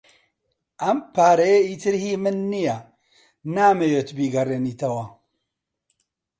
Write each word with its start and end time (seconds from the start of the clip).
ئەم 0.81 0.97
پارەیە 1.13 1.59
ئیتر 1.67 1.93
هی 2.03 2.13
من 2.23 2.37
نییە. 2.51 2.77
نامەوێت 3.55 4.09
بیگەڕێنیتەوە. 4.17 5.05